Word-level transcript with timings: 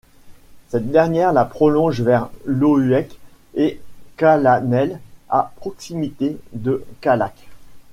Cette 0.69 0.89
dernière 0.89 1.31
la 1.31 1.45
prolonge 1.45 2.01
vers 2.01 2.31
Lohuec 2.45 3.19
et 3.53 3.79
Calanhel 4.17 4.99
à 5.29 5.53
proximité 5.57 6.39
de 6.53 6.83
Callac. 7.01 7.35